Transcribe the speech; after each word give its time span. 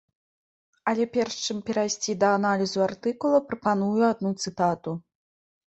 Але 0.91 1.05
перш 1.17 1.33
чым 1.45 1.57
перайсці 1.67 2.15
да 2.23 2.33
аналізу 2.39 2.79
артыкула, 2.89 3.37
прапаную 3.53 3.95
адну 4.13 4.29
цытату. 4.47 5.01